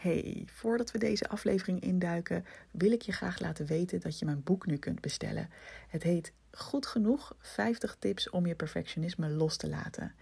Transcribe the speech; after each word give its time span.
Hey, 0.00 0.42
voordat 0.46 0.90
we 0.90 0.98
deze 0.98 1.28
aflevering 1.28 1.80
induiken, 1.80 2.44
wil 2.70 2.92
ik 2.92 3.02
je 3.02 3.12
graag 3.12 3.40
laten 3.40 3.66
weten 3.66 4.00
dat 4.00 4.18
je 4.18 4.24
mijn 4.24 4.42
boek 4.42 4.66
nu 4.66 4.76
kunt 4.76 5.00
bestellen. 5.00 5.50
Het 5.88 6.02
heet 6.02 6.32
Goed 6.50 6.86
genoeg 6.86 7.36
50 7.38 7.96
tips 7.98 8.30
om 8.30 8.46
je 8.46 8.54
perfectionisme 8.54 9.28
los 9.28 9.56
te 9.56 9.68
laten. 9.68 10.14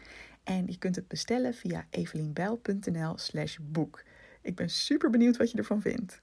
En 0.45 0.67
je 0.67 0.79
kunt 0.79 0.97
het 0.97 1.09
bestellen 1.09 1.55
via 1.55 1.87
evelienbijl.nl/slash 1.91 3.59
boek. 3.63 4.03
Ik 4.43 4.55
ben 4.55 4.71
super 4.71 5.11
benieuwd 5.11 5.37
wat 5.37 5.51
je 5.51 5.59
ervan 5.59 5.81
vindt. 5.81 6.21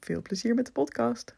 Veel 0.00 0.22
plezier 0.22 0.54
met 0.54 0.66
de 0.66 0.72
podcast. 0.72 1.37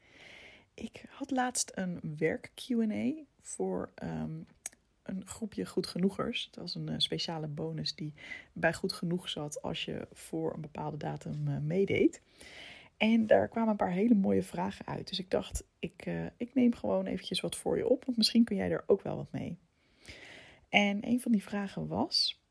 Ik 0.73 1.05
had 1.09 1.31
laatst 1.31 1.71
een 1.75 1.99
werk-QA 2.17 3.23
voor 3.41 3.91
ehm, 3.95 4.39
een 5.03 5.27
groepje 5.27 5.65
goed 5.65 5.87
genoegers. 5.87 6.45
Het 6.45 6.55
was 6.55 6.75
een 6.75 6.89
uh, 6.89 6.95
speciale 6.97 7.47
bonus 7.47 7.95
die 7.95 8.13
bij 8.53 8.73
goed 8.73 8.93
genoeg 8.93 9.29
zat 9.29 9.61
als 9.61 9.85
je 9.85 10.07
voor 10.11 10.53
een 10.53 10.61
bepaalde 10.61 10.97
datum 10.97 11.47
uh, 11.47 11.57
meedeed. 11.57 12.21
En 12.97 13.27
daar 13.27 13.47
kwamen 13.47 13.69
een 13.69 13.75
paar 13.75 13.91
hele 13.91 14.15
mooie 14.15 14.43
vragen 14.43 14.85
uit. 14.85 15.07
Dus 15.07 15.19
ik 15.19 15.29
dacht, 15.29 15.63
ik, 15.79 16.05
uh, 16.05 16.25
ik 16.37 16.53
neem 16.53 16.75
gewoon 16.75 17.05
eventjes 17.05 17.39
wat 17.39 17.55
voor 17.55 17.77
je 17.77 17.87
op, 17.87 18.05
want 18.05 18.17
misschien 18.17 18.43
kun 18.43 18.55
jij 18.55 18.71
er 18.71 18.83
ook 18.87 19.01
wel 19.01 19.15
wat 19.15 19.31
mee. 19.31 19.57
En 20.69 21.07
een 21.07 21.21
van 21.21 21.31
die 21.31 21.43
vragen 21.43 21.87
was: 21.87 22.41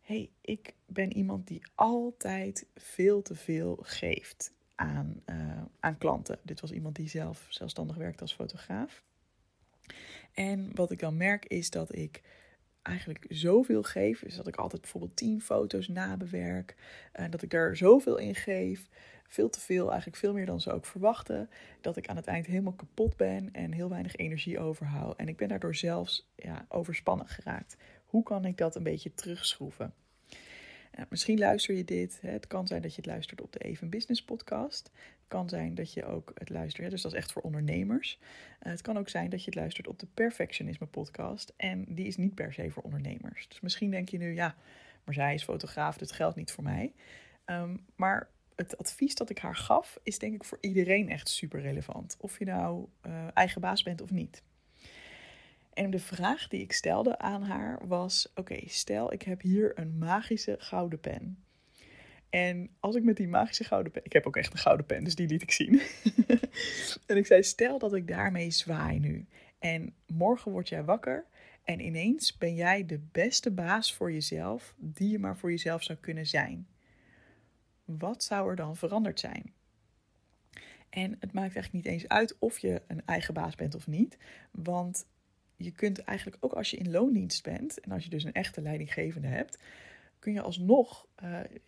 hey, 0.00 0.30
ik 0.40 0.74
ben 0.86 1.16
iemand 1.16 1.46
die 1.46 1.62
altijd 1.74 2.66
veel 2.74 3.22
te 3.22 3.34
veel 3.34 3.78
geeft 3.80 4.52
aan, 4.74 5.22
uh, 5.26 5.62
aan 5.80 5.98
klanten. 5.98 6.38
Dit 6.42 6.60
was 6.60 6.72
iemand 6.72 6.96
die 6.96 7.08
zelf 7.08 7.46
zelfstandig 7.48 7.96
werkt 7.96 8.20
als 8.20 8.34
fotograaf. 8.34 9.02
En 10.32 10.70
wat 10.74 10.90
ik 10.90 10.98
dan 10.98 11.16
merk 11.16 11.46
is 11.46 11.70
dat 11.70 11.94
ik 11.94 12.22
eigenlijk 12.82 13.26
zoveel 13.28 13.82
geef. 13.82 14.20
Dus 14.20 14.36
dat 14.36 14.46
ik 14.46 14.56
altijd 14.56 14.82
bijvoorbeeld 14.82 15.16
tien 15.16 15.42
foto's 15.42 15.88
nabewerk. 15.88 16.74
En 17.12 17.30
dat 17.30 17.42
ik 17.42 17.52
er 17.52 17.76
zoveel 17.76 18.18
in 18.18 18.34
geef. 18.34 18.88
Veel 19.28 19.50
te 19.50 19.60
veel, 19.60 19.88
eigenlijk 19.88 20.18
veel 20.18 20.32
meer 20.32 20.46
dan 20.46 20.60
ze 20.60 20.72
ook 20.72 20.86
verwachten. 20.86 21.50
Dat 21.80 21.96
ik 21.96 22.08
aan 22.08 22.16
het 22.16 22.26
eind 22.26 22.46
helemaal 22.46 22.72
kapot 22.72 23.16
ben 23.16 23.52
en 23.52 23.72
heel 23.72 23.88
weinig 23.88 24.16
energie 24.16 24.58
overhoud. 24.58 25.16
En 25.16 25.28
ik 25.28 25.36
ben 25.36 25.48
daardoor 25.48 25.74
zelfs 25.74 26.30
ja, 26.36 26.66
overspannen 26.68 27.28
geraakt. 27.28 27.76
Hoe 28.06 28.22
kan 28.22 28.44
ik 28.44 28.56
dat 28.56 28.76
een 28.76 28.82
beetje 28.82 29.14
terugschroeven? 29.14 29.94
Misschien 31.08 31.38
luister 31.38 31.74
je 31.74 31.84
dit. 31.84 32.18
Het 32.20 32.46
kan 32.46 32.66
zijn 32.66 32.82
dat 32.82 32.90
je 32.90 32.96
het 32.96 33.06
luistert 33.06 33.40
op 33.40 33.52
de 33.52 33.58
Even 33.58 33.90
Business 33.90 34.24
podcast. 34.24 34.90
Het 34.94 35.28
kan 35.28 35.48
zijn 35.48 35.74
dat 35.74 35.92
je 35.92 36.04
ook 36.04 36.32
het 36.34 36.50
luistert, 36.50 36.90
dus 36.90 37.02
dat 37.02 37.12
is 37.12 37.18
echt 37.18 37.32
voor 37.32 37.42
ondernemers. 37.42 38.18
Eh, 38.58 38.72
het 38.72 38.80
kan 38.80 38.98
ook 38.98 39.08
zijn 39.08 39.30
dat 39.30 39.40
je 39.40 39.46
het 39.46 39.54
luistert 39.54 39.86
op 39.86 39.98
de 39.98 40.06
Perfectionisme 40.14 40.86
podcast. 40.86 41.52
En 41.56 41.84
die 41.88 42.06
is 42.06 42.16
niet 42.16 42.34
per 42.34 42.52
se 42.52 42.70
voor 42.70 42.82
ondernemers. 42.82 43.48
Dus 43.48 43.60
misschien 43.60 43.90
denk 43.90 44.08
je 44.08 44.18
nu, 44.18 44.34
ja, 44.34 44.54
maar 45.04 45.14
zij 45.14 45.34
is 45.34 45.44
fotograaf, 45.44 45.96
dit 45.96 46.12
geldt 46.12 46.36
niet 46.36 46.50
voor 46.50 46.64
mij. 46.64 46.92
Um, 47.46 47.84
maar 47.96 48.28
het 48.56 48.78
advies 48.78 49.14
dat 49.14 49.30
ik 49.30 49.38
haar 49.38 49.56
gaf, 49.56 49.98
is 50.02 50.18
denk 50.18 50.34
ik 50.34 50.44
voor 50.44 50.58
iedereen 50.60 51.08
echt 51.08 51.28
super 51.28 51.60
relevant. 51.60 52.16
Of 52.20 52.38
je 52.38 52.44
nou 52.44 52.86
uh, 53.06 53.26
eigen 53.34 53.60
baas 53.60 53.82
bent 53.82 54.00
of 54.00 54.10
niet. 54.10 54.42
En 55.74 55.90
de 55.90 55.98
vraag 55.98 56.48
die 56.48 56.60
ik 56.60 56.72
stelde 56.72 57.18
aan 57.18 57.42
haar 57.42 57.86
was: 57.86 58.32
Oké, 58.34 58.58
stel 58.66 59.12
ik 59.12 59.22
heb 59.22 59.40
hier 59.40 59.78
een 59.78 59.98
magische 59.98 60.56
gouden 60.58 61.00
pen. 61.00 61.44
En 62.30 62.70
als 62.80 62.94
ik 62.96 63.02
met 63.02 63.16
die 63.16 63.28
magische 63.28 63.64
gouden 63.64 63.92
pen. 63.92 64.04
Ik 64.04 64.12
heb 64.12 64.26
ook 64.26 64.36
echt 64.36 64.52
een 64.52 64.58
gouden 64.58 64.86
pen, 64.86 65.04
dus 65.04 65.14
die 65.14 65.28
liet 65.28 65.42
ik 65.42 65.50
zien. 65.50 65.80
en 67.06 67.16
ik 67.16 67.26
zei: 67.26 67.42
Stel 67.42 67.78
dat 67.78 67.94
ik 67.94 68.08
daarmee 68.08 68.50
zwaai 68.50 68.98
nu. 68.98 69.26
En 69.58 69.94
morgen 70.06 70.52
word 70.52 70.68
jij 70.68 70.84
wakker. 70.84 71.26
En 71.64 71.80
ineens 71.80 72.36
ben 72.36 72.54
jij 72.54 72.86
de 72.86 73.00
beste 73.12 73.50
baas 73.50 73.94
voor 73.94 74.12
jezelf 74.12 74.74
die 74.78 75.10
je 75.10 75.18
maar 75.18 75.36
voor 75.36 75.50
jezelf 75.50 75.82
zou 75.82 75.98
kunnen 75.98 76.26
zijn. 76.26 76.66
Wat 77.84 78.24
zou 78.24 78.50
er 78.50 78.56
dan 78.56 78.76
veranderd 78.76 79.20
zijn? 79.20 79.52
En 80.90 81.16
het 81.20 81.32
maakt 81.32 81.54
eigenlijk 81.54 81.72
niet 81.72 81.86
eens 81.86 82.08
uit 82.08 82.36
of 82.38 82.58
je 82.58 82.82
een 82.86 83.02
eigen 83.04 83.34
baas 83.34 83.54
bent 83.54 83.74
of 83.74 83.86
niet. 83.86 84.18
Want 84.50 85.06
je 85.56 85.70
kunt 85.70 85.98
eigenlijk 85.98 86.44
ook 86.44 86.52
als 86.52 86.70
je 86.70 86.76
in 86.76 86.90
loondienst 86.90 87.42
bent 87.42 87.80
en 87.80 87.90
als 87.90 88.04
je 88.04 88.10
dus 88.10 88.24
een 88.24 88.32
echte 88.32 88.60
leidinggevende 88.60 89.28
hebt, 89.28 89.58
kun 90.18 90.32
je 90.32 90.40
alsnog, 90.40 91.06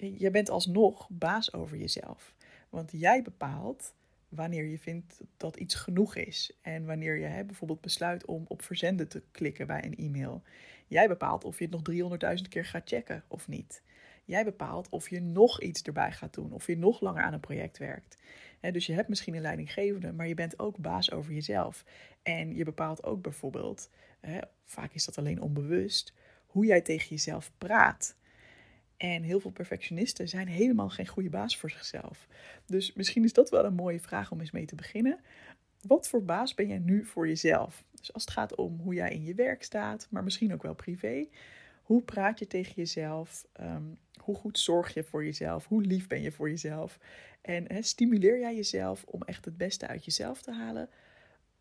uh, 0.01 0.31
bent 0.31 0.51
alsnog 0.51 1.09
baas 1.11 1.53
over 1.53 1.77
jezelf. 1.77 2.35
Want 2.69 2.91
jij 2.93 3.23
bepaalt 3.23 3.95
wanneer 4.29 4.65
je 4.65 4.79
vindt 4.79 5.21
dat 5.37 5.57
iets 5.57 5.75
genoeg 5.75 6.17
is. 6.17 6.59
En 6.61 6.87
wanneer 6.87 7.17
je 7.17 7.27
hè, 7.27 7.45
bijvoorbeeld 7.45 7.81
besluit 7.81 8.25
om 8.25 8.45
op 8.49 8.63
verzenden 8.63 9.09
te 9.09 9.23
klikken 9.31 9.67
bij 9.67 9.85
een 9.85 9.97
e-mail. 9.97 10.43
Jij 10.87 11.09
bepaalt 11.09 11.45
of 11.45 11.59
je 11.59 11.69
het 11.71 11.73
nog 11.73 12.11
300.000 12.39 12.49
keer 12.49 12.65
gaat 12.65 12.89
checken 12.89 13.25
of 13.29 13.49
niet. 13.49 13.83
Jij 14.27 14.45
bepaalt 14.45 14.89
of 14.89 15.11
je 15.11 15.21
nog 15.21 15.61
iets 15.61 15.83
erbij 15.83 16.13
gaat 16.13 16.35
doen, 16.35 16.53
of 16.53 16.67
je 16.67 16.77
nog 16.77 17.01
langer 17.01 17.23
aan 17.23 17.33
een 17.33 17.41
project 17.41 17.79
werkt. 17.79 18.19
dus 18.61 18.87
je 18.87 18.93
hebt 18.93 19.09
misschien 19.09 19.35
een 19.35 19.41
leidinggevende, 19.41 20.13
maar 20.13 20.29
je 20.29 20.35
bent 20.35 20.59
ook 20.59 20.79
baas 20.79 21.11
over 21.13 21.33
jezelf. 21.33 21.85
En 22.23 22.55
je 22.55 22.65
bepaalt 22.65 23.05
ook 23.05 23.23
bijvoorbeeld, 23.23 23.91
vaak 24.65 24.93
is 24.93 25.05
dat 25.05 25.19
alleen 25.19 25.43
onbewust, 25.43 26.13
hoe 26.47 26.67
jij 26.67 26.81
tegen 26.81 27.09
jezelf 27.09 27.53
praat. 27.59 28.17
En 28.97 29.23
heel 29.23 29.41
veel 29.41 29.51
perfectionisten 29.51 30.29
zijn 30.29 30.49
helemaal 30.49 30.89
geen 30.89 31.07
goede 31.07 31.31
baas 31.31 31.57
voor 31.57 31.71
zichzelf. 31.71 32.27
Dus 32.67 32.93
misschien 32.93 33.25
is 33.25 33.33
dat 33.33 33.51
wel 33.51 33.65
een 33.65 33.75
mooie 33.75 34.01
vraag 34.01 34.31
om 34.31 34.41
eens 34.41 34.51
mee 34.51 34.67
te 34.67 34.75
beginnen. 34.75 35.21
Wat 35.81 36.09
voor 36.09 36.25
baas 36.25 36.55
ben 36.55 36.69
jij 36.69 36.79
nu 36.79 37.05
voor 37.05 37.29
jezelf? 37.29 37.85
Dus 37.95 38.13
als 38.13 38.23
het 38.23 38.33
gaat 38.33 38.55
om 38.55 38.81
hoe 38.81 38.95
jij 38.95 39.11
in 39.11 39.25
je 39.25 39.35
werk 39.35 39.63
staat, 39.63 40.07
maar 40.11 40.25
misschien 40.25 40.53
ook 40.53 40.63
wel 40.63 40.75
privé. 40.75 41.27
Hoe 41.87 42.03
praat 42.03 42.39
je 42.39 42.47
tegen 42.47 42.73
jezelf? 42.75 43.47
Ehm, 43.53 43.85
hoe 44.21 44.35
goed 44.35 44.59
zorg 44.59 44.95
je 44.95 45.05
voor 45.05 45.25
jezelf? 45.25 45.67
Hoe 45.67 45.83
lief 45.83 46.07
ben 46.07 46.23
je 46.23 46.33
voor 46.33 46.49
jezelf? 46.49 46.99
En 47.41 47.85
stimuleer 47.85 48.39
jij 48.39 48.55
jezelf 48.55 49.05
om 49.05 49.23
echt 49.23 49.45
het 49.45 49.57
beste 49.57 49.87
uit 49.87 50.05
jezelf 50.05 50.43
te 50.43 50.53
halen? 50.53 50.89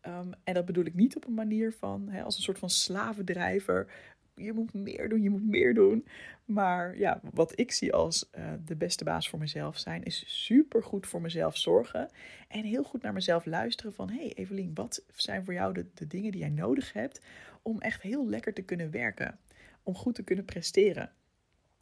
Um, 0.06 0.32
en 0.44 0.54
dat 0.54 0.64
bedoel 0.64 0.84
ik 0.84 0.94
niet 0.94 1.16
op 1.16 1.26
een 1.26 1.34
manier 1.34 1.72
van 1.72 2.08
als 2.24 2.36
een 2.36 2.42
soort 2.42 2.58
van 2.58 2.70
slavendrijver. 2.70 3.92
Je 4.34 4.52
moet 4.52 4.72
meer 4.72 5.08
doen, 5.08 5.22
je 5.22 5.30
moet 5.30 5.46
meer 5.46 5.74
doen. 5.74 6.06
Maar 6.44 6.98
ja, 6.98 7.20
wat 7.32 7.58
ik 7.58 7.72
zie 7.72 7.92
als 7.92 8.30
uh, 8.38 8.52
de 8.64 8.76
beste 8.76 9.04
baas 9.04 9.28
voor 9.28 9.38
mezelf 9.38 9.78
zijn, 9.78 10.02
is 10.02 10.44
super 10.44 10.82
goed 10.82 11.06
voor 11.06 11.20
mezelf 11.20 11.56
zorgen. 11.56 12.10
En 12.48 12.64
heel 12.64 12.84
goed 12.84 13.02
naar 13.02 13.12
mezelf 13.12 13.44
luisteren 13.44 13.94
van, 13.94 14.10
hey 14.10 14.32
Evelien, 14.34 14.74
wat 14.74 15.04
zijn 15.14 15.44
voor 15.44 15.54
jou 15.54 15.84
de 15.94 16.06
dingen 16.06 16.30
die 16.30 16.40
jij 16.40 16.50
nodig 16.50 16.92
hebt 16.92 17.20
om 17.62 17.80
echt 17.80 18.02
heel 18.02 18.28
lekker 18.28 18.52
te 18.52 18.62
kunnen 18.62 18.90
werken? 18.90 19.38
Om 19.86 19.94
goed 19.94 20.14
te 20.14 20.22
kunnen 20.22 20.44
presteren. 20.44 21.10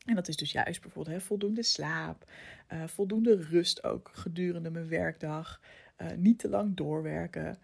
En 0.04 0.14
dat 0.14 0.28
is 0.28 0.36
dus 0.36 0.52
juist 0.52 0.80
bijvoorbeeld 0.80 1.16
hè, 1.16 1.22
voldoende 1.22 1.62
slaap, 1.62 2.30
uh, 2.72 2.86
voldoende 2.86 3.36
rust 3.36 3.84
ook 3.84 4.10
gedurende 4.12 4.70
mijn 4.70 4.88
werkdag, 4.88 5.60
uh, 5.98 6.10
niet 6.16 6.38
te 6.38 6.48
lang 6.48 6.76
doorwerken. 6.76 7.58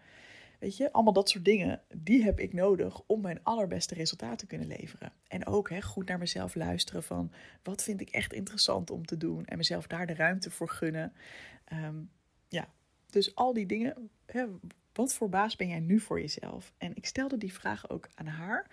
Weet 0.59 0.77
je, 0.77 0.91
allemaal 0.91 1.13
dat 1.13 1.29
soort 1.29 1.45
dingen, 1.45 1.81
die 1.95 2.23
heb 2.23 2.39
ik 2.39 2.53
nodig 2.53 3.01
om 3.05 3.21
mijn 3.21 3.43
allerbeste 3.43 3.95
resultaat 3.95 4.39
te 4.39 4.45
kunnen 4.45 4.67
leveren. 4.67 5.13
En 5.27 5.45
ook 5.45 5.69
hè, 5.69 5.81
goed 5.81 6.07
naar 6.07 6.17
mezelf 6.17 6.55
luisteren 6.55 7.03
van 7.03 7.31
wat 7.63 7.83
vind 7.83 8.01
ik 8.01 8.09
echt 8.09 8.33
interessant 8.33 8.91
om 8.91 9.05
te 9.05 9.17
doen 9.17 9.45
en 9.45 9.57
mezelf 9.57 9.87
daar 9.87 10.07
de 10.07 10.13
ruimte 10.13 10.51
voor 10.51 10.69
gunnen. 10.69 11.13
Um, 11.73 12.09
ja, 12.47 12.73
dus 13.09 13.35
al 13.35 13.53
die 13.53 13.65
dingen, 13.65 14.09
hè, 14.25 14.45
wat 14.93 15.13
voor 15.13 15.29
baas 15.29 15.55
ben 15.55 15.67
jij 15.67 15.79
nu 15.79 15.99
voor 15.99 16.19
jezelf? 16.19 16.73
En 16.77 16.95
ik 16.95 17.05
stelde 17.05 17.37
die 17.37 17.53
vraag 17.53 17.89
ook 17.89 18.09
aan 18.15 18.25
haar. 18.25 18.67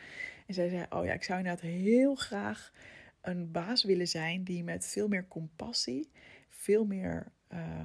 En 0.46 0.54
zij 0.54 0.68
zei, 0.68 0.86
oh 0.90 1.04
ja, 1.04 1.12
ik 1.12 1.22
zou 1.22 1.38
inderdaad 1.38 1.64
heel 1.64 2.14
graag 2.14 2.72
een 3.20 3.50
baas 3.50 3.84
willen 3.84 4.08
zijn 4.08 4.44
die 4.44 4.64
met 4.64 4.86
veel 4.86 5.08
meer 5.08 5.28
compassie, 5.28 6.10
veel 6.48 6.84
meer 6.84 7.32
uh, 7.52 7.84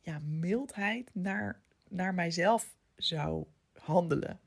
ja, 0.00 0.18
mildheid 0.24 1.10
naar, 1.14 1.60
naar 1.88 2.14
mijzelf 2.14 2.74
zou 2.96 3.44
handelen. 3.72 4.40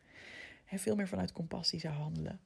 En 0.65 0.80
veel 0.80 0.95
meer 0.95 1.07
vanuit 1.07 1.31
compassie 1.31 1.80
zou 1.80 1.94
handelen. 1.94 2.39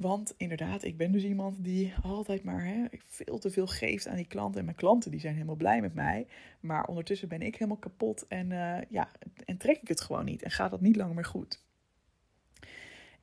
Want 0.00 0.34
inderdaad, 0.36 0.84
ik 0.84 0.96
ben 0.96 1.12
dus 1.12 1.24
iemand 1.24 1.64
die 1.64 1.94
altijd 2.02 2.42
maar 2.42 2.64
hè, 2.64 2.84
veel 3.08 3.38
te 3.38 3.50
veel 3.50 3.66
geeft 3.66 4.06
aan 4.06 4.16
die 4.16 4.26
klanten. 4.26 4.58
En 4.58 4.64
mijn 4.64 4.76
klanten 4.76 5.10
die 5.10 5.20
zijn 5.20 5.34
helemaal 5.34 5.56
blij 5.56 5.80
met 5.80 5.94
mij. 5.94 6.26
Maar 6.60 6.84
ondertussen 6.84 7.28
ben 7.28 7.42
ik 7.42 7.54
helemaal 7.54 7.76
kapot 7.76 8.26
en, 8.26 8.50
uh, 8.50 8.78
ja, 8.88 9.10
en 9.44 9.56
trek 9.56 9.80
ik 9.80 9.88
het 9.88 10.00
gewoon 10.00 10.24
niet. 10.24 10.42
En 10.42 10.50
gaat 10.50 10.70
dat 10.70 10.80
niet 10.80 10.96
lang 10.96 11.14
meer 11.14 11.24
goed. 11.24 11.64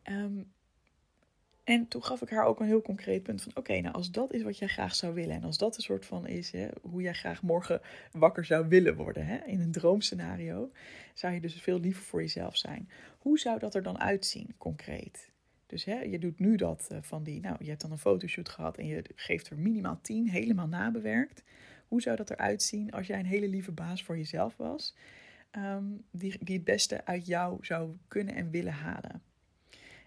Um, 0.03 0.51
En 1.63 1.87
toen 1.87 2.03
gaf 2.03 2.21
ik 2.21 2.29
haar 2.29 2.45
ook 2.45 2.59
een 2.59 2.65
heel 2.65 2.81
concreet 2.81 3.23
punt 3.23 3.41
van: 3.41 3.55
oké, 3.55 3.79
nou 3.79 3.95
als 3.95 4.11
dat 4.11 4.33
is 4.33 4.43
wat 4.43 4.57
jij 4.57 4.67
graag 4.67 4.95
zou 4.95 5.13
willen 5.13 5.35
en 5.35 5.43
als 5.43 5.57
dat 5.57 5.75
een 5.75 5.83
soort 5.83 6.05
van 6.05 6.27
is 6.27 6.51
hè, 6.51 6.67
hoe 6.81 7.01
jij 7.01 7.13
graag 7.13 7.41
morgen 7.41 7.81
wakker 8.11 8.45
zou 8.45 8.67
willen 8.67 8.95
worden, 8.95 9.25
hè, 9.25 9.37
in 9.45 9.61
een 9.61 9.71
droomscenario, 9.71 10.71
zou 11.13 11.33
je 11.33 11.41
dus 11.41 11.61
veel 11.61 11.79
liever 11.79 12.03
voor 12.03 12.21
jezelf 12.21 12.57
zijn. 12.57 12.89
Hoe 13.17 13.39
zou 13.39 13.59
dat 13.59 13.75
er 13.75 13.83
dan 13.83 13.99
uitzien, 13.99 14.55
concreet? 14.57 15.31
Dus 15.67 15.83
hè, 15.83 15.99
je 15.99 16.19
doet 16.19 16.39
nu 16.39 16.55
dat 16.55 16.87
uh, 16.91 16.97
van 17.01 17.23
die, 17.23 17.39
nou, 17.39 17.55
je 17.59 17.69
hebt 17.69 17.81
dan 17.81 17.91
een 17.91 17.97
fotoshoot 17.97 18.49
gehad 18.49 18.77
en 18.77 18.85
je 18.85 19.03
geeft 19.15 19.49
er 19.49 19.57
minimaal 19.57 19.99
10, 20.01 20.29
helemaal 20.29 20.67
nabewerkt. 20.67 21.43
Hoe 21.87 22.01
zou 22.01 22.15
dat 22.15 22.29
eruit 22.29 22.63
zien 22.63 22.91
als 22.91 23.07
jij 23.07 23.19
een 23.19 23.25
hele 23.25 23.47
lieve 23.47 23.71
baas 23.71 24.03
voor 24.03 24.17
jezelf 24.17 24.57
was, 24.57 24.95
um, 25.51 26.03
die, 26.11 26.37
die 26.43 26.55
het 26.55 26.63
beste 26.63 27.05
uit 27.05 27.25
jou 27.25 27.65
zou 27.65 27.95
kunnen 28.07 28.35
en 28.35 28.49
willen 28.49 28.73
halen? 28.73 29.21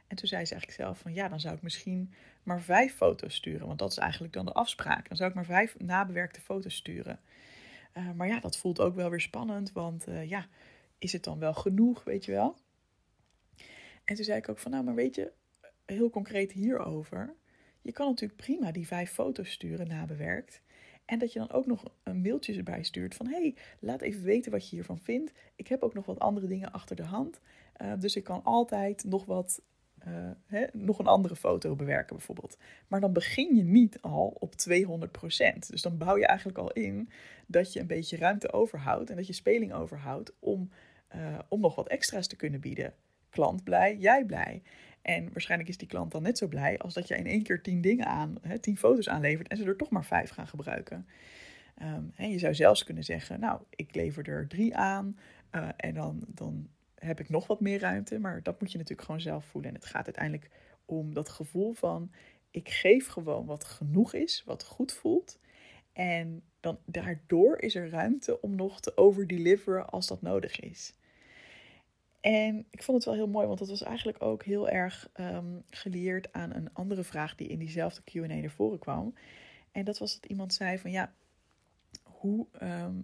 En 0.07 0.17
toen 0.17 0.29
zei 0.29 0.45
ze 0.45 0.53
eigenlijk 0.53 0.83
zelf 0.83 0.99
van 0.99 1.15
ja, 1.15 1.29
dan 1.29 1.41
zou 1.41 1.55
ik 1.55 1.63
misschien 1.63 2.13
maar 2.43 2.63
vijf 2.63 2.95
foto's 2.95 3.35
sturen. 3.35 3.67
Want 3.67 3.79
dat 3.79 3.91
is 3.91 3.99
eigenlijk 3.99 4.33
dan 4.33 4.45
de 4.45 4.53
afspraak. 4.53 5.09
Dan 5.09 5.17
zou 5.17 5.29
ik 5.29 5.35
maar 5.35 5.45
vijf 5.45 5.79
nabewerkte 5.79 6.41
foto's 6.41 6.75
sturen. 6.75 7.21
Uh, 7.95 8.11
maar 8.13 8.27
ja, 8.27 8.41
dat 8.41 8.57
voelt 8.57 8.81
ook 8.81 8.95
wel 8.95 9.11
weer 9.11 9.21
spannend. 9.21 9.73
Want 9.73 10.09
uh, 10.09 10.29
ja, 10.29 10.47
is 10.99 11.13
het 11.13 11.25
dan 11.25 11.39
wel 11.39 11.55
genoeg, 11.55 12.05
weet 12.05 12.25
je 12.25 12.33
wel? 12.33 12.57
En 14.05 14.15
toen 14.15 14.25
zei 14.25 14.39
ik 14.39 14.49
ook 14.49 14.59
van 14.59 14.71
nou, 14.71 14.85
maar 14.85 14.95
weet 14.95 15.15
je, 15.15 15.33
heel 15.91 16.11
concreet 16.11 16.53
hierover. 16.53 17.35
Je 17.83 17.93
kan 17.93 18.07
natuurlijk 18.07 18.41
prima 18.41 18.73
die 18.73 18.87
vijf 18.87 19.11
foto's 19.11 19.51
sturen 19.51 19.89
nabewerkt. 19.89 20.63
En 21.05 21.19
dat 21.19 21.33
je 21.33 21.39
dan 21.39 21.51
ook 21.51 21.67
nog 21.67 21.85
een 22.03 22.21
mailtje 22.21 22.55
erbij 22.55 22.83
stuurt 22.83 23.15
van 23.15 23.27
hey, 23.27 23.55
laat 23.79 24.01
even 24.01 24.23
weten 24.23 24.53
wat 24.53 24.69
je 24.69 24.77
hiervan 24.77 24.99
vindt. 24.99 25.33
Ik 25.57 25.67
heb 25.67 25.83
ook 25.83 25.95
nog 25.95 26.07
wat 26.07 26.19
andere 26.19 26.47
dingen 26.47 26.73
achter 26.73 26.97
de 26.97 27.05
hand. 27.05 27.41
Uh, 27.83 27.93
dus 27.99 28.17
ik 28.17 28.25
kan 28.25 28.45
altijd 28.45 29.05
nog 29.05 29.25
wat 29.25 29.63
uh, 30.09 30.31
hè, 30.47 30.67
nog 30.73 30.99
een 30.99 31.07
andere 31.07 31.37
foto 31.37 31.77
bewerken 31.77 32.17
bijvoorbeeld. 32.17 32.57
Maar 32.89 33.01
dan 33.01 33.13
begin 33.13 33.57
je 33.57 33.63
niet 33.63 34.01
al 34.01 34.37
op 34.39 34.55
200%. 34.69 35.69
Dus 35.69 35.83
dan 35.83 35.99
bouw 35.99 36.17
je 36.17 36.27
eigenlijk 36.27 36.59
al 36.59 36.73
in 36.73 37.11
dat 37.47 37.73
je 37.73 37.81
een 37.81 37.87
beetje 37.87 38.17
ruimte 38.17 38.53
overhoudt 38.53 39.11
en 39.11 39.17
dat 39.17 39.27
je 39.27 39.33
speling 39.33 39.73
overhoudt 39.73 40.33
om, 40.39 40.71
uh, 41.15 41.39
om 41.49 41.61
nog 41.61 41.75
wat 41.75 41.89
extra's 41.89 42.27
te 42.27 42.37
kunnen 42.37 42.61
bieden. 42.61 42.95
Klant 43.31 43.65
blij, 43.65 43.97
jij 43.97 44.25
blij. 44.25 44.63
En 45.03 45.33
waarschijnlijk 45.33 45.71
is 45.71 45.79
die 45.79 45.89
klant 45.89 46.13
dan 46.13 46.23
net 46.23 46.39
zo 46.39 46.47
blij 46.47 46.79
als 46.79 46.95
dat 46.95 47.09
je 47.09 47.17
in 47.17 47.27
één 47.27 47.43
keer 47.43 47.63
tien 47.63 47.81
dingen 47.81 48.07
aan, 48.07 48.37
hè, 48.41 48.59
tien 48.59 48.77
foto's 48.77 49.09
aanlevert 49.09 49.49
en 49.49 49.57
ze 49.57 49.65
er 49.65 49.77
toch 49.77 49.91
maar 49.91 50.05
vijf 50.05 50.31
gaan 50.31 50.49
gebruiken. 50.49 51.07
En 52.15 52.31
je 52.31 52.39
zou 52.39 52.55
zelfs 52.55 52.85
kunnen 52.85 53.05
zeggen, 53.05 53.41
nou, 53.41 53.61
ik 53.71 53.95
lever 53.95 54.29
er 54.29 54.49
drie 54.49 54.77
aan 54.77 55.19
uh, 55.53 55.69
en 55.77 55.95
dan, 55.95 56.25
dan 56.27 56.69
heb 56.95 57.21
ik 57.21 57.29
nog 57.29 57.47
wat 57.47 57.61
meer 57.61 57.79
ruimte. 57.79 58.19
Maar 58.19 58.43
dat 58.43 58.61
moet 58.61 58.73
je 58.73 58.79
natuurlijk 58.79 59.07
gewoon 59.07 59.21
zelf 59.21 59.45
voelen. 59.45 59.71
En 59.71 59.77
het 59.77 59.87
gaat 59.87 60.05
uiteindelijk 60.05 60.51
om 60.85 61.15
dat 61.15 61.29
gevoel 61.29 61.73
van 61.73 62.11
ik 62.51 62.69
geef 62.69 63.07
gewoon 63.07 63.47
wat 63.47 63.65
genoeg 63.65 64.15
is, 64.15 64.43
wat 64.47 64.65
goed 64.65 64.93
voelt. 64.93 65.39
En 65.93 66.43
dan 66.61 66.79
daardoor 66.85 67.59
is 67.59 67.75
er 67.75 67.91
ruimte 67.91 68.41
om 68.41 68.55
nog 68.55 68.81
te 68.81 68.97
overdeliveren 68.97 69.89
als 69.89 70.07
dat 70.07 70.23
nodig 70.23 70.61
is. 70.61 70.95
En 72.21 72.67
ik 72.71 72.83
vond 72.83 72.97
het 72.97 73.07
wel 73.07 73.15
heel 73.15 73.33
mooi, 73.33 73.47
want 73.47 73.59
dat 73.59 73.69
was 73.69 73.83
eigenlijk 73.83 74.23
ook 74.23 74.45
heel 74.45 74.69
erg 74.69 75.11
um, 75.21 75.63
geleerd 75.71 76.33
aan 76.33 76.55
een 76.55 76.75
andere 76.75 77.05
vraag 77.05 77.35
die 77.35 77.49
in 77.49 77.59
diezelfde 77.59 78.03
QA 78.03 78.27
naar 78.27 78.51
voren 78.51 78.79
kwam. 78.79 79.15
En 79.73 79.85
dat 79.85 79.99
was 79.99 80.15
dat 80.15 80.31
iemand 80.31 80.55
zei 80.55 80.79
van 80.79 80.91
ja, 80.91 81.13
hoe, 82.03 82.47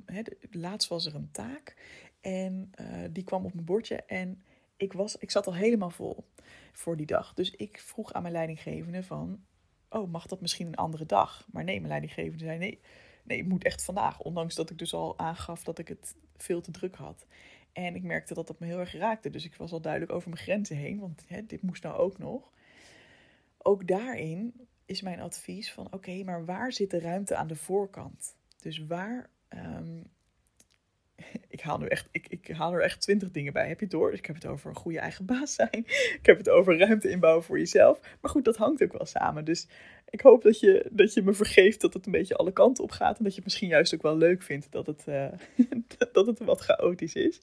he, 0.05 0.23
laatst 0.51 0.89
was 0.89 1.07
er 1.07 1.15
een 1.15 1.31
taak 1.31 1.77
en 2.21 2.71
uh, 2.81 3.05
die 3.11 3.25
kwam 3.25 3.45
op 3.45 3.55
mijn 3.55 3.67
bordje 3.67 4.03
en 4.03 4.43
ik, 4.77 4.93
was, 4.93 5.17
ik 5.17 5.31
zat 5.31 5.47
al 5.47 5.55
helemaal 5.55 5.91
vol 5.91 6.25
voor 6.73 6.97
die 6.97 7.07
dag. 7.07 7.35
Dus 7.35 7.51
ik 7.51 7.81
vroeg 7.81 8.13
aan 8.13 8.23
mijn 8.23 8.35
leidinggevende 8.35 9.03
van, 9.03 9.45
oh, 9.89 10.11
mag 10.11 10.27
dat 10.27 10.41
misschien 10.41 10.67
een 10.67 10.75
andere 10.75 11.07
dag? 11.07 11.47
Maar 11.51 11.65
nee, 11.65 11.77
mijn 11.77 11.89
leidinggevende 11.89 12.45
zei 12.45 12.59
nee, 12.59 12.81
nee, 13.23 13.39
het 13.39 13.49
moet 13.49 13.65
echt 13.65 13.85
vandaag. 13.85 14.21
Ondanks 14.21 14.55
dat 14.55 14.71
ik 14.71 14.79
dus 14.79 14.95
al 14.95 15.19
aangaf 15.19 15.65
dat 15.65 15.79
ik 15.79 15.89
het 15.89 16.15
veel 16.37 16.61
te 16.61 16.71
druk 16.71 16.97
had. 16.97 17.27
En 17.77 17.95
ik 17.95 18.03
merkte 18.03 18.35
dat 18.35 18.47
dat 18.47 18.59
me 18.59 18.67
heel 18.67 18.79
erg 18.79 18.93
raakte. 18.93 19.31
Dus 19.31 19.45
ik 19.45 19.55
was 19.55 19.73
al 19.73 19.81
duidelijk 19.81 20.13
over 20.13 20.29
mijn 20.29 20.43
grenzen 20.43 20.77
heen, 20.77 20.99
want 20.99 21.25
hè, 21.27 21.47
dit 21.47 21.63
moest 21.63 21.83
nou 21.83 21.97
ook 21.97 22.19
nog. 22.19 22.53
Ook 23.59 23.87
daarin 23.87 24.69
is 24.85 25.03
mijn 25.03 25.21
advies 25.21 25.73
van, 25.73 25.93
oké, 25.93 26.23
maar 26.25 26.45
waar 26.45 26.73
zit 26.73 26.91
de 26.91 27.01
ruimte 27.01 27.37
aan 27.37 27.47
de 27.47 27.57
voorkant? 27.57 28.37
Dus 28.57 28.87
waar 28.87 29.31
um, 29.49 30.11
ik 31.49 31.61
haal 31.61 31.79
nu 31.79 31.87
echt, 31.87 32.09
ik, 32.11 32.27
ik 32.29 32.49
haal 32.49 32.73
er 32.73 32.83
echt 32.83 33.01
twintig 33.01 33.31
dingen 33.31 33.53
bij. 33.53 33.69
Heb 33.69 33.81
je 33.81 33.87
door? 33.87 34.11
Dus 34.11 34.19
ik 34.19 34.27
heb 34.27 34.35
het 34.35 34.47
over 34.47 34.71
een 34.71 34.77
goede 34.77 34.99
eigen 34.99 35.25
baas 35.25 35.55
zijn. 35.55 35.85
Ik 36.21 36.27
heb 36.27 36.39
het 36.39 36.49
over 36.49 36.79
ruimte 36.79 37.11
inbouwen 37.11 37.45
voor 37.45 37.59
jezelf. 37.59 38.01
Maar 38.21 38.31
goed, 38.31 38.45
dat 38.45 38.57
hangt 38.57 38.83
ook 38.83 38.93
wel 38.93 39.07
samen. 39.07 39.45
Dus 39.45 39.69
ik 40.11 40.21
hoop 40.21 40.43
dat 40.43 40.61
je, 40.61 40.89
dat 40.91 41.15
je 41.15 41.23
me 41.23 41.33
vergeeft 41.33 41.81
dat 41.81 41.95
het 41.95 42.07
een 42.07 42.13
beetje 42.13 42.37
alle 42.37 42.53
kanten 42.53 42.85
op 42.85 42.91
gaat. 42.91 43.19
En 43.19 43.25
dat 43.25 43.33
je 43.33 43.37
het 43.37 43.45
misschien 43.45 43.69
juist 43.69 43.95
ook 43.95 44.03
wel 44.03 44.17
leuk 44.17 44.43
vindt 44.43 44.73
dat 44.73 44.87
het, 44.87 45.05
uh, 45.09 45.27
dat 46.13 46.27
het 46.27 46.39
wat 46.39 46.61
chaotisch 46.61 47.15
is. 47.15 47.41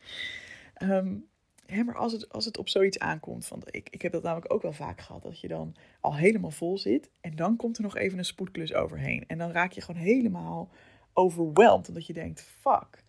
Um, 0.81 1.27
hè, 1.65 1.83
maar 1.83 1.95
als 1.95 2.11
het, 2.11 2.29
als 2.29 2.45
het 2.45 2.57
op 2.57 2.69
zoiets 2.69 2.99
aankomt, 2.99 3.45
van, 3.45 3.61
ik, 3.65 3.87
ik 3.89 4.01
heb 4.01 4.11
dat 4.11 4.23
namelijk 4.23 4.53
ook 4.53 4.61
wel 4.61 4.73
vaak 4.73 5.01
gehad, 5.01 5.23
dat 5.23 5.39
je 5.39 5.47
dan 5.47 5.75
al 5.99 6.15
helemaal 6.15 6.51
vol 6.51 6.77
zit. 6.77 7.09
En 7.21 7.35
dan 7.35 7.55
komt 7.55 7.77
er 7.77 7.83
nog 7.83 7.97
even 7.97 8.17
een 8.17 8.25
spoedklus 8.25 8.73
overheen. 8.73 9.23
En 9.27 9.37
dan 9.37 9.51
raak 9.51 9.71
je 9.71 9.81
gewoon 9.81 10.01
helemaal 10.01 10.69
overweldigd. 11.13 11.87
Omdat 11.87 12.07
je 12.07 12.13
denkt, 12.13 12.41
fuck 12.41 13.02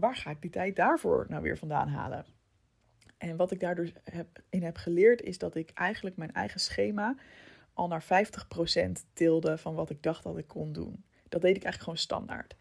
waar 0.00 0.16
ga 0.16 0.30
ik 0.30 0.42
die 0.42 0.50
tijd 0.50 0.76
daarvoor 0.76 1.26
nou 1.28 1.42
weer 1.42 1.58
vandaan 1.58 1.88
halen? 1.88 2.24
En 3.18 3.36
wat 3.36 3.50
ik 3.50 3.60
daardoor 3.60 3.90
heb, 4.04 4.42
in 4.48 4.62
heb 4.62 4.76
geleerd 4.76 5.22
is 5.22 5.38
dat 5.38 5.54
ik 5.54 5.70
eigenlijk 5.74 6.16
mijn 6.16 6.32
eigen 6.32 6.60
schema 6.60 7.16
al 7.72 7.88
naar 7.88 8.04
50% 8.04 8.06
tilde 9.12 9.58
van 9.58 9.74
wat 9.74 9.90
ik 9.90 10.02
dacht 10.02 10.22
dat 10.22 10.38
ik 10.38 10.48
kon 10.48 10.72
doen. 10.72 11.04
Dat 11.28 11.40
deed 11.40 11.56
ik 11.56 11.64
eigenlijk 11.64 11.82
gewoon 11.82 11.98
standaard. 11.98 12.56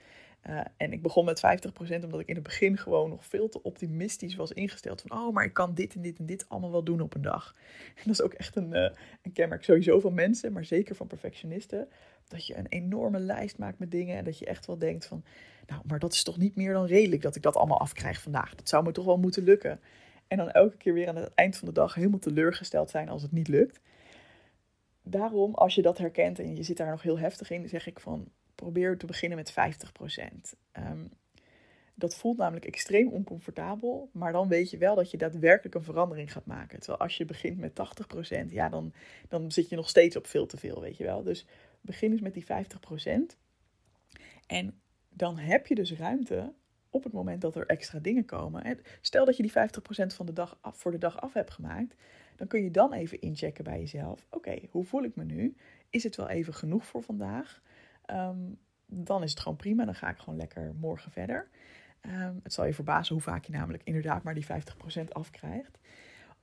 Uh, 0.47 0.59
en 0.77 0.93
ik 0.93 1.01
begon 1.01 1.25
met 1.25 1.39
50% 1.39 2.03
omdat 2.03 2.19
ik 2.19 2.27
in 2.27 2.35
het 2.35 2.43
begin 2.43 2.77
gewoon 2.77 3.09
nog 3.09 3.25
veel 3.25 3.49
te 3.49 3.63
optimistisch 3.63 4.35
was 4.35 4.51
ingesteld. 4.51 5.01
Van, 5.01 5.19
oh, 5.19 5.33
maar 5.33 5.43
ik 5.43 5.53
kan 5.53 5.73
dit 5.73 5.95
en 5.95 6.01
dit 6.01 6.17
en 6.19 6.25
dit 6.25 6.49
allemaal 6.49 6.71
wel 6.71 6.83
doen 6.83 7.01
op 7.01 7.15
een 7.15 7.21
dag. 7.21 7.55
En 7.95 8.03
dat 8.05 8.13
is 8.13 8.21
ook 8.21 8.33
echt 8.33 8.55
een, 8.55 8.71
uh, 8.71 8.89
een 9.21 9.33
kenmerk 9.33 9.63
sowieso 9.63 9.99
van 9.99 10.13
mensen, 10.13 10.53
maar 10.53 10.65
zeker 10.65 10.95
van 10.95 11.07
perfectionisten. 11.07 11.87
Dat 12.27 12.47
je 12.47 12.57
een 12.57 12.67
enorme 12.67 13.19
lijst 13.19 13.57
maakt 13.57 13.79
met 13.79 13.91
dingen 13.91 14.17
en 14.17 14.23
dat 14.23 14.39
je 14.39 14.45
echt 14.45 14.65
wel 14.65 14.77
denkt 14.77 15.05
van, 15.05 15.23
nou, 15.67 15.81
maar 15.85 15.99
dat 15.99 16.13
is 16.13 16.23
toch 16.23 16.37
niet 16.37 16.55
meer 16.55 16.73
dan 16.73 16.85
redelijk 16.85 17.21
dat 17.21 17.35
ik 17.35 17.41
dat 17.41 17.55
allemaal 17.55 17.79
afkrijg 17.79 18.21
vandaag. 18.21 18.55
Dat 18.55 18.69
zou 18.69 18.83
me 18.83 18.91
toch 18.91 19.05
wel 19.05 19.17
moeten 19.17 19.43
lukken. 19.43 19.79
En 20.27 20.37
dan 20.37 20.51
elke 20.51 20.77
keer 20.77 20.93
weer 20.93 21.07
aan 21.07 21.15
het 21.15 21.33
eind 21.35 21.57
van 21.57 21.67
de 21.67 21.73
dag 21.73 21.93
helemaal 21.93 22.19
teleurgesteld 22.19 22.89
zijn 22.89 23.09
als 23.09 23.21
het 23.21 23.31
niet 23.31 23.47
lukt. 23.47 23.79
Daarom, 25.03 25.53
als 25.53 25.75
je 25.75 25.81
dat 25.81 25.97
herkent 25.97 26.39
en 26.39 26.55
je 26.55 26.63
zit 26.63 26.77
daar 26.77 26.89
nog 26.89 27.01
heel 27.01 27.19
heftig 27.19 27.51
in, 27.51 27.69
zeg 27.69 27.87
ik 27.87 27.99
van 27.99 28.31
probeer 28.59 28.97
te 28.97 29.05
beginnen 29.05 29.37
met 29.37 29.51
50%. 29.51 29.53
Um, 30.73 31.09
dat 31.99 32.15
voelt 32.15 32.37
namelijk 32.37 32.65
extreem 32.65 33.07
oncomfortabel, 33.07 34.09
maar 34.11 34.31
dan 34.31 34.47
weet 34.47 34.69
je 34.69 34.77
wel 34.77 34.95
dat 34.95 35.11
je 35.11 35.17
daadwerkelijk 35.17 35.75
een 35.75 35.83
verandering 35.83 36.31
gaat 36.31 36.45
maken. 36.45 36.79
Terwijl 36.79 36.99
als 36.99 37.17
je 37.17 37.25
begint 37.25 37.57
met 37.57 37.71
80%, 38.45 38.45
ja, 38.49 38.69
dan, 38.69 38.93
dan 39.27 39.51
zit 39.51 39.69
je 39.69 39.75
nog 39.75 39.89
steeds 39.89 40.15
op 40.15 40.27
veel 40.27 40.45
te 40.45 40.57
veel, 40.57 40.81
weet 40.81 40.97
je 40.97 41.03
wel. 41.03 41.23
Dus 41.23 41.45
begin 41.81 42.11
eens 42.11 42.21
met 42.21 42.33
die 42.33 42.45
50%. 42.45 42.47
En 44.47 44.81
dan 45.09 45.37
heb 45.37 45.67
je 45.67 45.75
dus 45.75 45.93
ruimte 45.93 46.53
op 46.89 47.03
het 47.03 47.13
moment 47.13 47.41
dat 47.41 47.55
er 47.55 47.65
extra 47.65 47.99
dingen 47.99 48.25
komen. 48.25 48.79
Stel 49.01 49.25
dat 49.25 49.37
je 49.37 49.43
die 49.43 49.51
50% 49.51 50.15
van 50.15 50.25
de 50.25 50.33
dag 50.33 50.57
af, 50.61 50.77
voor 50.77 50.91
de 50.91 50.97
dag 50.97 51.21
af 51.21 51.33
hebt 51.33 51.51
gemaakt, 51.51 51.95
dan 52.35 52.47
kun 52.47 52.63
je 52.63 52.71
dan 52.71 52.93
even 52.93 53.21
inchecken 53.21 53.63
bij 53.63 53.79
jezelf. 53.79 54.27
Oké, 54.29 54.59
hoe 54.69 54.85
voel 54.85 55.03
ik 55.03 55.15
me 55.15 55.23
nu? 55.23 55.55
Is 55.89 56.03
het 56.03 56.15
wel 56.15 56.29
even 56.29 56.53
genoeg 56.53 56.85
voor 56.85 57.03
vandaag? 57.03 57.61
Um, 58.11 58.59
dan 58.85 59.23
is 59.23 59.29
het 59.29 59.39
gewoon 59.39 59.57
prima. 59.57 59.85
Dan 59.85 59.95
ga 59.95 60.09
ik 60.09 60.17
gewoon 60.17 60.39
lekker 60.39 60.73
morgen 60.79 61.11
verder. 61.11 61.49
Um, 62.01 62.39
het 62.43 62.53
zal 62.53 62.65
je 62.65 62.73
verbazen 62.73 63.13
hoe 63.13 63.23
vaak 63.23 63.45
je 63.45 63.51
namelijk 63.51 63.83
inderdaad 63.83 64.23
maar 64.23 64.33
die 64.33 64.45
50% 64.45 64.47
afkrijgt. 65.09 65.77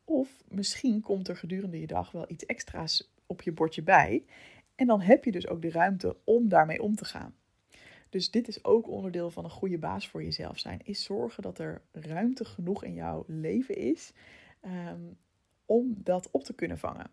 Of 0.04 0.28
misschien 0.48 1.00
komt 1.00 1.28
er 1.28 1.36
gedurende 1.36 1.80
je 1.80 1.86
dag 1.86 2.10
wel 2.10 2.24
iets 2.28 2.46
extra's 2.46 3.10
op 3.26 3.42
je 3.42 3.52
bordje 3.52 3.82
bij. 3.82 4.24
En 4.74 4.86
dan 4.86 5.00
heb 5.00 5.24
je 5.24 5.32
dus 5.32 5.48
ook 5.48 5.62
de 5.62 5.70
ruimte 5.70 6.16
om 6.24 6.48
daarmee 6.48 6.82
om 6.82 6.94
te 6.94 7.04
gaan. 7.04 7.34
Dus 8.08 8.30
dit 8.30 8.48
is 8.48 8.64
ook 8.64 8.88
onderdeel 8.88 9.30
van 9.30 9.44
een 9.44 9.50
goede 9.50 9.78
baas 9.78 10.08
voor 10.08 10.22
jezelf 10.22 10.58
zijn. 10.58 10.80
Is 10.84 11.02
zorgen 11.04 11.42
dat 11.42 11.58
er 11.58 11.82
ruimte 11.92 12.44
genoeg 12.44 12.84
in 12.84 12.94
jouw 12.94 13.24
leven 13.26 13.76
is 13.76 14.12
um, 14.64 15.16
om 15.66 15.94
dat 16.02 16.30
op 16.30 16.44
te 16.44 16.54
kunnen 16.54 16.78
vangen. 16.78 17.10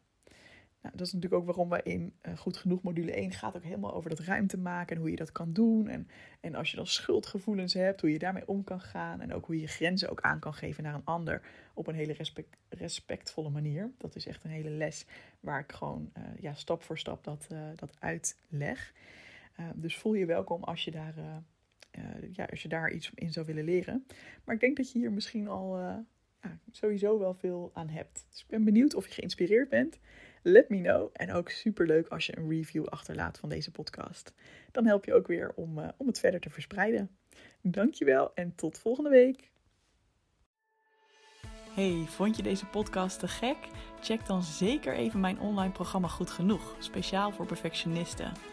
Nou, 0.83 0.95
dat 0.95 1.07
is 1.07 1.13
natuurlijk 1.13 1.41
ook 1.41 1.47
waarom 1.47 1.69
we 1.69 1.81
in 1.83 2.13
uh, 2.23 2.37
Goed 2.37 2.57
Genoeg 2.57 2.81
module 2.81 3.11
1 3.11 3.31
gaat 3.31 3.55
ook 3.55 3.63
helemaal 3.63 3.93
over 3.93 4.09
dat 4.09 4.19
ruimte 4.19 4.57
maken 4.57 4.95
en 4.95 5.01
hoe 5.01 5.11
je 5.11 5.15
dat 5.15 5.31
kan 5.31 5.53
doen. 5.53 5.87
En, 5.87 6.07
en 6.39 6.55
als 6.55 6.71
je 6.71 6.75
dan 6.75 6.87
schuldgevoelens 6.87 7.73
hebt, 7.73 8.01
hoe 8.01 8.11
je 8.11 8.19
daarmee 8.19 8.47
om 8.47 8.63
kan 8.63 8.81
gaan. 8.81 9.21
En 9.21 9.33
ook 9.33 9.45
hoe 9.45 9.59
je 9.59 9.67
grenzen 9.67 10.09
ook 10.09 10.21
aan 10.21 10.39
kan 10.39 10.53
geven 10.53 10.83
naar 10.83 10.93
een 10.93 11.05
ander 11.05 11.41
op 11.73 11.87
een 11.87 11.95
hele 11.95 12.13
respect, 12.13 12.57
respectvolle 12.69 13.49
manier. 13.49 13.91
Dat 13.97 14.15
is 14.15 14.25
echt 14.25 14.43
een 14.43 14.49
hele 14.49 14.69
les 14.69 15.05
waar 15.39 15.59
ik 15.59 15.71
gewoon 15.71 16.11
uh, 16.17 16.23
ja, 16.39 16.53
stap 16.53 16.83
voor 16.83 16.97
stap 16.97 17.23
dat, 17.23 17.47
uh, 17.51 17.59
dat 17.75 17.95
uitleg. 17.99 18.93
dus 19.75 19.97
voel 19.97 20.13
je 20.13 20.25
welkom 20.25 20.63
als 20.63 20.85
je 20.85 20.91
daar... 20.91 21.13
ja, 22.31 22.45
als 22.45 22.61
je 22.61 22.67
daar 22.67 22.91
iets 22.91 23.11
in 23.15 23.31
zou 23.31 23.45
willen 23.45 23.63
leren. 23.63 24.05
Maar 24.43 24.55
ik 24.55 24.61
denk 24.61 24.77
dat 24.77 24.91
je 24.91 24.99
hier 24.99 25.11
misschien 25.11 25.47
al 25.47 25.77
ja, 26.41 26.59
sowieso 26.71 27.19
wel 27.19 27.33
veel 27.33 27.71
aan 27.73 27.89
hebt. 27.89 28.25
Dus 28.29 28.41
ik 28.41 28.47
ben 28.47 28.63
benieuwd 28.63 28.95
of 28.95 29.07
je 29.07 29.13
geïnspireerd 29.13 29.69
bent 29.69 29.99
Let 30.45 30.69
me 30.69 30.81
know. 30.81 31.09
En 31.13 31.31
ook 31.31 31.49
super 31.49 31.85
leuk 31.87 32.07
als 32.07 32.25
je 32.25 32.37
een 32.37 32.49
review 32.49 32.85
achterlaat 32.85 33.37
van 33.37 33.49
deze 33.49 33.71
podcast. 33.71 34.33
Dan 34.71 34.85
help 34.85 35.05
je 35.05 35.13
ook 35.13 35.27
weer 35.27 35.51
om, 35.55 35.79
uh, 35.79 35.87
om 35.97 36.07
het 36.07 36.19
verder 36.19 36.39
te 36.39 36.49
verspreiden. 36.49 37.09
Dankjewel 37.61 38.31
en 38.35 38.55
tot 38.55 38.79
volgende 38.79 39.09
week. 39.09 39.51
Hey, 41.73 42.05
vond 42.07 42.35
je 42.35 42.43
deze 42.43 42.65
podcast 42.65 43.19
te 43.19 43.27
gek? 43.27 43.57
Check 44.01 44.25
dan 44.25 44.43
zeker 44.43 44.93
even 44.93 45.19
mijn 45.19 45.39
online 45.39 45.71
programma 45.71 46.07
Goed 46.07 46.29
Genoeg, 46.29 46.75
speciaal 46.79 47.31
voor 47.31 47.45
perfectionisten. 47.45 48.52